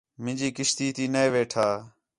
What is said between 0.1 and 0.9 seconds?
مینجی کشتی